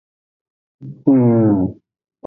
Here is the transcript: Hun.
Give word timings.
Hun. 1.05 1.79